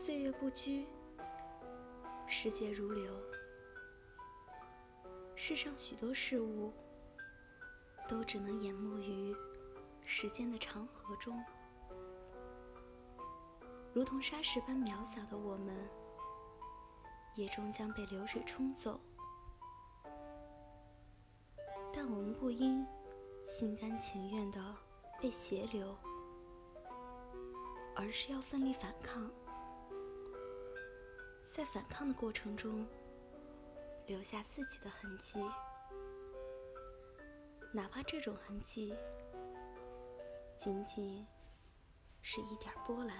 [0.00, 0.86] 岁月不居，
[2.28, 3.12] 世界如流，
[5.34, 6.72] 世上许多事物
[8.06, 9.34] 都只能淹没于
[10.04, 11.44] 时间的长河中，
[13.92, 15.76] 如同沙石般渺小的我们，
[17.34, 19.00] 也终将被流水冲走。
[21.92, 22.86] 但我们不应
[23.48, 24.76] 心甘情愿地
[25.20, 25.92] 被斜流，
[27.96, 29.28] 而是要奋力反抗。
[31.58, 32.86] 在反抗的过程中，
[34.06, 35.40] 留下自己的痕迹，
[37.72, 38.94] 哪怕这种痕迹
[40.56, 41.26] 仅仅
[42.22, 43.18] 是一点波澜。